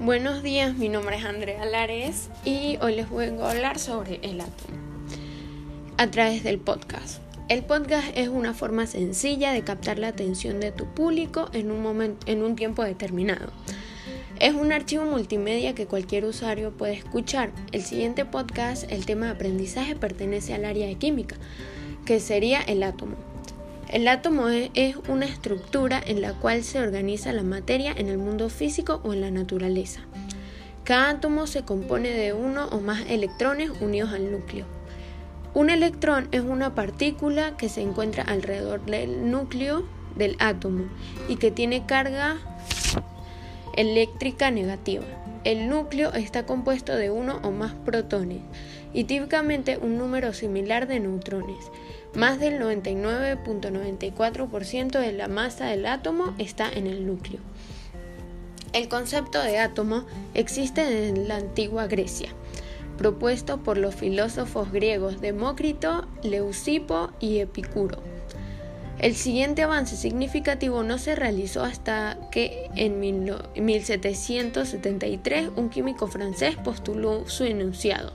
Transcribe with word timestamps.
Buenos 0.00 0.44
días, 0.44 0.76
mi 0.76 0.88
nombre 0.88 1.16
es 1.16 1.24
Andrea 1.24 1.64
Lares 1.64 2.30
y 2.44 2.78
hoy 2.80 2.94
les 2.94 3.10
vengo 3.10 3.42
a 3.42 3.50
hablar 3.50 3.80
sobre 3.80 4.20
el 4.22 4.40
átomo 4.40 4.78
a 5.96 6.08
través 6.08 6.44
del 6.44 6.60
podcast. 6.60 7.20
El 7.48 7.64
podcast 7.64 8.06
es 8.14 8.28
una 8.28 8.54
forma 8.54 8.86
sencilla 8.86 9.50
de 9.50 9.64
captar 9.64 9.98
la 9.98 10.06
atención 10.06 10.60
de 10.60 10.70
tu 10.70 10.86
público 10.86 11.50
en 11.52 11.72
un, 11.72 11.82
momento, 11.82 12.24
en 12.30 12.44
un 12.44 12.54
tiempo 12.54 12.84
determinado. 12.84 13.50
Es 14.38 14.54
un 14.54 14.70
archivo 14.70 15.04
multimedia 15.04 15.74
que 15.74 15.86
cualquier 15.86 16.26
usuario 16.26 16.70
puede 16.70 16.92
escuchar. 16.92 17.50
El 17.72 17.82
siguiente 17.82 18.24
podcast, 18.24 18.88
el 18.92 19.04
tema 19.04 19.26
de 19.26 19.32
aprendizaje, 19.32 19.96
pertenece 19.96 20.54
al 20.54 20.64
área 20.64 20.86
de 20.86 20.94
química, 20.94 21.34
que 22.04 22.20
sería 22.20 22.60
el 22.60 22.84
átomo. 22.84 23.16
El 23.88 24.06
átomo 24.06 24.48
es 24.48 24.96
una 25.08 25.24
estructura 25.24 25.98
en 26.04 26.20
la 26.20 26.34
cual 26.34 26.62
se 26.62 26.78
organiza 26.78 27.32
la 27.32 27.42
materia 27.42 27.90
en 27.96 28.08
el 28.08 28.18
mundo 28.18 28.50
físico 28.50 29.00
o 29.02 29.14
en 29.14 29.22
la 29.22 29.30
naturaleza. 29.30 30.02
Cada 30.84 31.08
átomo 31.08 31.46
se 31.46 31.62
compone 31.62 32.10
de 32.10 32.34
uno 32.34 32.66
o 32.66 32.80
más 32.80 33.06
electrones 33.08 33.70
unidos 33.80 34.12
al 34.12 34.30
núcleo. 34.30 34.66
Un 35.54 35.70
electrón 35.70 36.28
es 36.32 36.42
una 36.42 36.74
partícula 36.74 37.56
que 37.56 37.70
se 37.70 37.80
encuentra 37.80 38.24
alrededor 38.24 38.84
del 38.84 39.30
núcleo 39.30 39.86
del 40.16 40.36
átomo 40.38 40.84
y 41.26 41.36
que 41.36 41.50
tiene 41.50 41.86
carga 41.86 42.36
eléctrica 43.74 44.50
negativa. 44.50 45.04
El 45.44 45.70
núcleo 45.70 46.12
está 46.12 46.44
compuesto 46.44 46.94
de 46.94 47.10
uno 47.10 47.40
o 47.42 47.52
más 47.52 47.72
protones 47.86 48.42
y 48.92 49.04
típicamente 49.04 49.76
un 49.76 49.98
número 49.98 50.32
similar 50.32 50.86
de 50.86 51.00
neutrones. 51.00 51.70
Más 52.14 52.38
del 52.40 52.58
99.94% 52.60 54.98
de 54.98 55.12
la 55.12 55.28
masa 55.28 55.66
del 55.66 55.84
átomo 55.86 56.34
está 56.38 56.70
en 56.70 56.86
el 56.86 57.06
núcleo. 57.06 57.40
El 58.72 58.88
concepto 58.88 59.42
de 59.42 59.58
átomo 59.58 60.06
existe 60.34 61.08
en 61.08 61.28
la 61.28 61.36
antigua 61.36 61.86
Grecia, 61.86 62.30
propuesto 62.96 63.58
por 63.58 63.76
los 63.78 63.94
filósofos 63.94 64.72
griegos 64.72 65.20
Demócrito, 65.20 66.08
Leucipo 66.22 67.10
y 67.20 67.38
Epicuro. 67.38 67.98
El 68.98 69.14
siguiente 69.14 69.62
avance 69.62 69.96
significativo 69.96 70.82
no 70.82 70.98
se 70.98 71.14
realizó 71.14 71.62
hasta 71.62 72.18
que 72.32 72.68
en 72.74 72.98
1773 72.98 75.50
un 75.54 75.70
químico 75.70 76.08
francés 76.08 76.56
postuló 76.56 77.28
su 77.28 77.44
enunciado. 77.44 78.12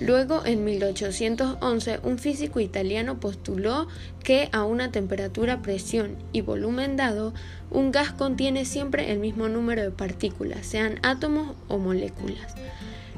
Luego, 0.00 0.46
en 0.46 0.64
1811, 0.64 2.00
un 2.04 2.18
físico 2.18 2.60
italiano 2.60 3.18
postuló 3.18 3.88
que 4.22 4.48
a 4.52 4.64
una 4.64 4.92
temperatura, 4.92 5.60
presión 5.60 6.16
y 6.32 6.40
volumen 6.40 6.96
dado, 6.96 7.34
un 7.70 7.90
gas 7.90 8.12
contiene 8.12 8.64
siempre 8.64 9.10
el 9.10 9.18
mismo 9.18 9.48
número 9.48 9.82
de 9.82 9.90
partículas, 9.90 10.66
sean 10.66 11.00
átomos 11.02 11.56
o 11.66 11.78
moléculas. 11.78 12.54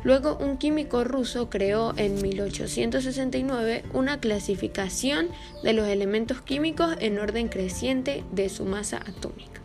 Luego, 0.05 0.39
un 0.39 0.57
químico 0.57 1.05
ruso 1.05 1.51
creó 1.51 1.93
en 1.99 2.21
1869 2.23 3.85
una 3.93 4.19
clasificación 4.19 5.29
de 5.63 5.75
los 5.75 5.87
elementos 5.87 6.41
químicos 6.41 6.97
en 7.01 7.19
orden 7.19 7.49
creciente 7.49 8.25
de 8.33 8.49
su 8.49 8.65
masa 8.65 8.97
atómica. 8.97 9.61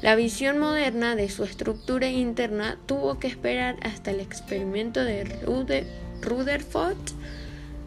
La 0.00 0.14
visión 0.16 0.58
moderna 0.58 1.14
de 1.14 1.28
su 1.28 1.44
estructura 1.44 2.08
interna 2.08 2.78
tuvo 2.86 3.18
que 3.18 3.26
esperar 3.26 3.76
hasta 3.82 4.12
el 4.12 4.20
experimento 4.20 5.04
de 5.04 5.24
Rutherford, 6.22 6.96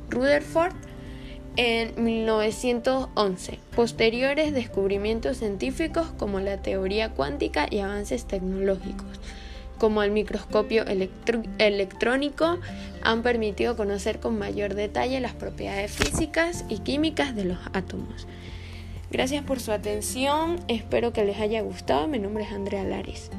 Rutherford 0.10 0.76
en 1.56 2.04
1911, 2.04 3.60
posteriores 3.76 4.54
descubrimientos 4.54 5.38
científicos 5.38 6.08
como 6.18 6.40
la 6.40 6.62
teoría 6.62 7.12
cuántica 7.12 7.68
y 7.70 7.80
avances 7.80 8.26
tecnológicos 8.26 9.20
como 9.84 10.02
el 10.02 10.12
microscopio 10.12 10.86
electrónico 11.58 12.58
han 13.02 13.22
permitido 13.22 13.76
conocer 13.76 14.22
con 14.22 14.40
mayor 14.40 14.76
detalle 14.76 15.20
las 15.20 15.34
propiedades 15.34 15.92
físicas 15.92 16.64
y 16.70 16.80
químicas 16.80 17.36
de 17.36 17.44
los 17.44 17.58
átomos. 17.74 18.26
Gracias 19.12 19.44
por 19.44 19.60
su 19.60 19.74
atención, 19.74 20.60
espero 20.70 21.12
que 21.12 21.26
les 21.26 21.38
haya 21.40 21.62
gustado, 21.62 22.08
mi 22.08 22.18
nombre 22.18 22.46
es 22.46 22.52
Andrea 22.54 22.86
Lares. 22.86 23.30